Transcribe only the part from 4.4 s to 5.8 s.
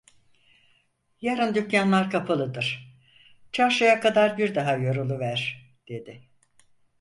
daha yoruluver!"